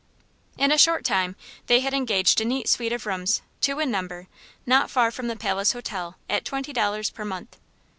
[0.57, 1.35] In a short time
[1.67, 4.27] they had engaged a neat suite of rooms, two in number,
[4.65, 7.59] not far from the Palace Hotel, at twenty dollars per month.